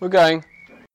We're 0.00 0.08
going. 0.10 0.44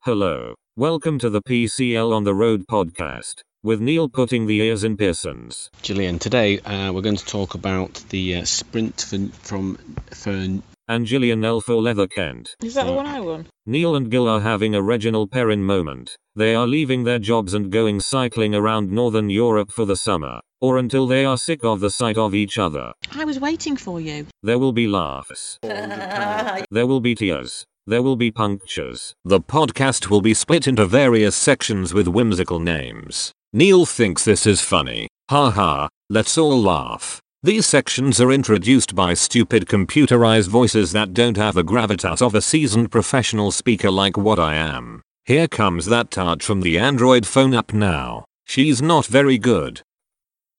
Hello. 0.02 0.54
Welcome 0.76 1.18
to 1.20 1.32
the 1.32 1.42
PCL 1.42 2.14
on 2.14 2.26
the 2.26 2.36
Road 2.36 2.68
podcast 2.70 3.42
with 3.64 3.82
Neil 3.82 4.08
putting 4.08 4.46
the 4.46 4.62
ears 4.62 4.84
in 4.84 4.98
Pearson's. 4.98 5.72
Gillian, 5.82 6.20
today 6.20 6.60
uh, 6.60 6.92
we're 6.94 7.02
going 7.02 7.16
to 7.16 7.26
talk 7.26 7.56
about 7.56 8.04
the 8.10 8.36
uh, 8.36 8.46
sprint 8.46 9.02
for, 9.02 9.18
from 9.44 9.76
for 10.12 10.62
And 10.88 11.06
Gillian 11.08 11.44
L 11.44 11.60
for 11.60 11.82
Leather 11.82 12.08
Kent. 12.08 12.56
Is 12.64 12.76
that 12.76 12.86
the 12.86 12.94
one 12.94 13.08
I 13.08 13.20
won? 13.20 13.48
Neil 13.66 13.96
and 13.96 14.12
Gil 14.12 14.28
are 14.28 14.42
having 14.42 14.76
a 14.76 14.82
Reginald 14.84 15.32
Perrin 15.32 15.64
moment. 15.64 16.16
They 16.36 16.54
are 16.54 16.68
leaving 16.68 17.04
their 17.04 17.20
jobs 17.20 17.56
and 17.56 17.72
going 17.72 18.00
cycling 18.00 18.54
around 18.54 18.92
Northern 18.92 19.32
Europe 19.32 19.72
for 19.72 19.86
the 19.86 19.96
summer, 19.96 20.42
or 20.62 20.78
until 20.78 21.08
they 21.08 21.26
are 21.26 21.38
sick 21.38 21.64
of 21.64 21.80
the 21.80 21.90
sight 21.90 22.18
of 22.18 22.34
each 22.34 22.58
other. 22.58 22.94
I 23.14 23.26
was 23.26 23.40
waiting 23.40 23.76
for 23.76 24.00
you. 24.00 24.28
There 24.44 24.60
will 24.60 24.72
be 24.72 24.88
laughs. 24.88 25.60
There 25.64 26.88
will 26.88 27.02
be 27.02 27.16
tears. 27.16 27.66
There 27.88 28.04
will 28.04 28.16
be 28.16 28.32
punctures. 28.32 29.16
The 29.26 29.42
podcast 29.42 30.10
will 30.10 30.22
be 30.22 30.36
split 30.36 30.68
into 30.68 30.86
various 30.86 31.36
sections 31.36 31.94
with 31.94 32.08
whimsical 32.08 32.60
names. 32.60 33.32
Neil 33.54 33.86
thinks 33.86 34.24
this 34.24 34.46
is 34.46 34.62
funny. 34.62 35.08
Ha 35.30 35.50
ha, 35.52 35.90
let's 36.10 36.38
all 36.38 36.62
laugh. 36.62 37.20
These 37.44 37.66
sections 37.66 38.22
are 38.22 38.32
introduced 38.32 38.94
by 38.94 39.16
stupid 39.16 39.66
computerized 39.66 40.48
voices 40.48 40.92
that 40.92 41.14
don't 41.14 41.38
have 41.38 41.56
the 41.56 41.64
gravitas 41.64 42.22
of 42.22 42.36
a 42.36 42.42
seasoned 42.42 42.92
professional 42.92 43.52
speaker 43.52 43.90
like 43.90 44.16
what 44.16 44.38
I 44.38 44.54
am. 44.54 45.02
Here 45.26 45.48
comes 45.48 45.88
that 45.88 46.12
tart 46.12 46.44
from 46.44 46.62
the 46.62 46.78
Android 46.78 47.26
phone 47.26 47.56
app 47.56 47.74
now. 47.74 48.26
She's 48.46 48.82
not 48.82 49.08
very 49.08 49.40
good. 49.40 49.82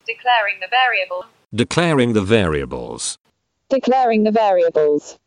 Declaring 0.07 0.59
the 0.61 0.69
variable, 0.69 1.25
Declaring 1.55 2.13
the 2.13 2.23
variables. 2.23 3.19
declaring 3.69 4.25
the 4.25 4.31
variables, 4.31 5.19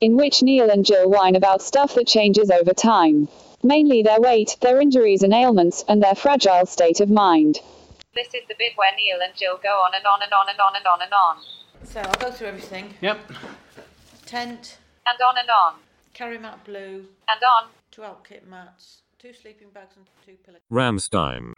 in 0.00 0.16
which 0.16 0.42
Neil 0.42 0.70
and 0.70 0.84
Jill 0.84 1.08
whine 1.08 1.36
about 1.36 1.62
stuff 1.62 1.94
that 1.94 2.06
changes 2.06 2.50
over 2.50 2.72
time. 2.74 3.28
Mainly 3.62 4.02
their 4.02 4.20
weight, 4.20 4.56
their 4.60 4.80
injuries 4.80 5.22
and 5.22 5.32
ailments, 5.32 5.84
and 5.88 6.02
their 6.02 6.14
fragile 6.14 6.66
state 6.66 7.00
of 7.00 7.08
mind. 7.08 7.60
This 8.14 8.28
is 8.28 8.46
the 8.48 8.54
bit 8.58 8.72
where 8.76 8.90
Neil 8.96 9.18
and 9.22 9.34
Jill 9.36 9.58
go 9.62 9.68
on 9.70 9.92
and 9.94 10.04
on 10.06 10.22
and 10.22 10.32
on 10.32 10.48
and 10.48 10.58
on 10.60 10.76
and 10.76 10.86
on 10.86 11.02
and 11.02 11.12
on. 11.12 11.36
So 11.84 12.00
I'll 12.00 12.14
go 12.30 12.30
through 12.30 12.48
everything. 12.48 12.94
Yep. 13.00 13.18
Tent, 14.26 14.78
And 15.06 15.18
on 15.20 15.38
and 15.38 15.48
on. 15.50 15.74
carry 16.14 16.38
mat 16.38 16.64
blue, 16.64 17.06
And 17.28 17.40
on. 17.42 17.68
two 17.90 18.02
outfit 18.04 18.46
mats, 18.48 19.02
two 19.18 19.32
sleeping 19.32 19.68
bags 19.72 19.94
and 19.96 20.06
two 20.24 20.34
pillows. 20.44 20.60
Rammstein. 20.70 21.52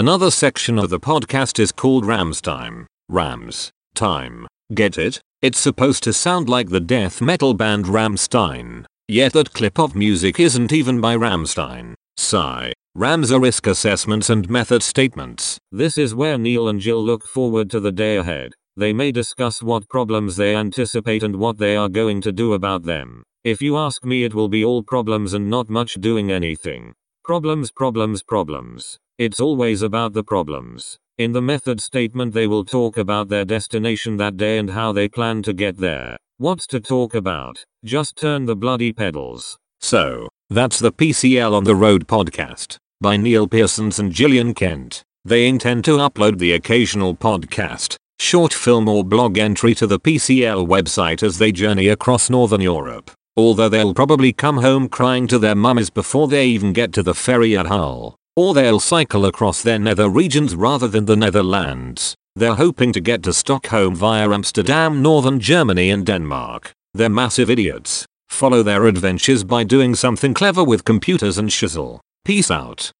Another 0.00 0.30
section 0.30 0.78
of 0.78 0.88
the 0.88 0.98
podcast 0.98 1.58
is 1.58 1.72
called 1.72 2.06
Rams 2.06 2.40
Time. 2.40 2.86
Rams. 3.10 3.70
Time. 3.94 4.46
Get 4.72 4.96
it? 4.96 5.20
It's 5.42 5.60
supposed 5.60 6.02
to 6.04 6.14
sound 6.14 6.48
like 6.48 6.70
the 6.70 6.80
death 6.80 7.20
metal 7.20 7.52
band 7.52 7.84
Rammstein. 7.84 8.86
Yet 9.08 9.34
that 9.34 9.52
clip 9.52 9.78
of 9.78 9.94
music 9.94 10.40
isn't 10.40 10.72
even 10.72 11.02
by 11.02 11.16
Rammstein. 11.16 11.92
Sigh. 12.16 12.72
Rams 12.94 13.30
are 13.30 13.40
risk 13.40 13.66
assessments 13.66 14.30
and 14.30 14.48
method 14.48 14.82
statements. 14.82 15.58
This 15.70 15.98
is 15.98 16.14
where 16.14 16.38
Neil 16.38 16.66
and 16.66 16.80
Jill 16.80 17.04
look 17.04 17.26
forward 17.26 17.68
to 17.68 17.78
the 17.78 17.92
day 17.92 18.16
ahead. 18.16 18.52
They 18.78 18.94
may 18.94 19.12
discuss 19.12 19.62
what 19.62 19.90
problems 19.90 20.36
they 20.36 20.56
anticipate 20.56 21.22
and 21.22 21.36
what 21.36 21.58
they 21.58 21.76
are 21.76 21.90
going 21.90 22.22
to 22.22 22.32
do 22.32 22.54
about 22.54 22.84
them. 22.84 23.22
If 23.44 23.60
you 23.60 23.76
ask 23.76 24.02
me, 24.02 24.24
it 24.24 24.32
will 24.32 24.48
be 24.48 24.64
all 24.64 24.82
problems 24.82 25.34
and 25.34 25.50
not 25.50 25.68
much 25.68 25.96
doing 26.00 26.32
anything. 26.32 26.94
Problems, 27.22 27.70
problems, 27.70 28.22
problems. 28.22 28.98
It's 29.20 29.38
always 29.38 29.82
about 29.82 30.14
the 30.14 30.24
problems. 30.24 30.96
In 31.18 31.32
the 31.32 31.42
method 31.42 31.78
statement, 31.82 32.32
they 32.32 32.46
will 32.46 32.64
talk 32.64 32.96
about 32.96 33.28
their 33.28 33.44
destination 33.44 34.16
that 34.16 34.38
day 34.38 34.56
and 34.56 34.70
how 34.70 34.94
they 34.94 35.08
plan 35.10 35.42
to 35.42 35.52
get 35.52 35.76
there. 35.76 36.16
What's 36.38 36.66
to 36.68 36.80
talk 36.80 37.14
about? 37.14 37.62
Just 37.84 38.16
turn 38.16 38.46
the 38.46 38.56
bloody 38.56 38.94
pedals. 38.94 39.58
So, 39.78 40.30
that's 40.48 40.78
the 40.78 40.90
PCL 40.90 41.52
on 41.52 41.64
the 41.64 41.74
Road 41.74 42.06
podcast 42.06 42.78
by 43.02 43.18
Neil 43.18 43.46
Pearsons 43.46 43.98
and 43.98 44.10
Gillian 44.10 44.54
Kent. 44.54 45.02
They 45.26 45.46
intend 45.46 45.84
to 45.84 45.98
upload 45.98 46.38
the 46.38 46.52
occasional 46.52 47.14
podcast, 47.14 47.96
short 48.18 48.54
film 48.54 48.88
or 48.88 49.04
blog 49.04 49.36
entry 49.36 49.74
to 49.74 49.86
the 49.86 50.00
PCL 50.00 50.66
website 50.66 51.22
as 51.22 51.36
they 51.36 51.52
journey 51.52 51.88
across 51.88 52.30
Northern 52.30 52.62
Europe. 52.62 53.10
Although 53.36 53.68
they'll 53.68 53.92
probably 53.92 54.32
come 54.32 54.62
home 54.62 54.88
crying 54.88 55.26
to 55.26 55.38
their 55.38 55.54
mummies 55.54 55.90
before 55.90 56.26
they 56.26 56.46
even 56.46 56.72
get 56.72 56.94
to 56.94 57.02
the 57.02 57.14
ferry 57.14 57.54
at 57.54 57.66
Hull. 57.66 58.16
Or 58.40 58.54
they'll 58.54 58.80
cycle 58.80 59.26
across 59.26 59.62
their 59.62 59.78
nether 59.78 60.08
regions 60.08 60.54
rather 60.54 60.88
than 60.88 61.04
the 61.04 61.14
Netherlands. 61.14 62.14
They're 62.34 62.54
hoping 62.54 62.90
to 62.94 63.00
get 63.00 63.22
to 63.24 63.34
Stockholm 63.34 63.94
via 63.94 64.30
Amsterdam, 64.30 65.02
Northern 65.02 65.40
Germany 65.40 65.90
and 65.90 66.06
Denmark. 66.06 66.72
They're 66.94 67.10
massive 67.10 67.50
idiots. 67.50 68.06
Follow 68.30 68.62
their 68.62 68.86
adventures 68.86 69.44
by 69.44 69.64
doing 69.64 69.94
something 69.94 70.32
clever 70.32 70.64
with 70.64 70.86
computers 70.86 71.36
and 71.36 71.50
shizzle. 71.50 72.00
Peace 72.24 72.50
out. 72.50 72.92